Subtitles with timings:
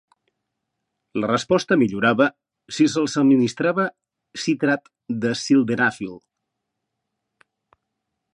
[1.23, 2.27] La resposta millorava
[2.77, 3.87] si se'ls administrava
[4.45, 4.91] citrat
[5.27, 6.19] de sildenafil.